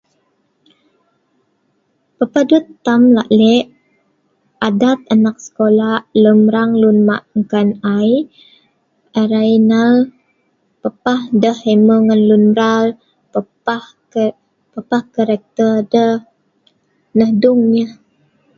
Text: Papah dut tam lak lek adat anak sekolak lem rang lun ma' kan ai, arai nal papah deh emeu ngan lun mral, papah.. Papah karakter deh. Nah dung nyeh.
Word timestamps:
Papah 2.17 2.43
dut 2.49 2.65
tam 2.85 3.01
lak 3.15 3.29
lek 3.39 3.65
adat 4.67 4.99
anak 5.13 5.37
sekolak 5.45 6.01
lem 6.23 6.39
rang 6.55 6.71
lun 6.81 6.97
ma' 7.07 7.25
kan 7.51 7.67
ai, 7.97 8.11
arai 9.21 9.51
nal 9.69 9.95
papah 10.81 11.21
deh 11.41 11.59
emeu 11.73 11.99
ngan 12.05 12.21
lun 12.29 12.43
mral, 12.51 12.85
papah.. 13.33 13.77
Papah 14.73 15.03
karakter 15.13 15.73
deh. 15.93 16.15
Nah 17.17 17.31
dung 17.41 17.61
nyeh. 17.73 17.91